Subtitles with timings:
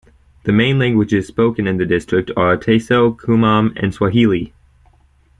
[0.45, 4.51] The main languages spoken in the district are Ateso, Kumam, and Swahili.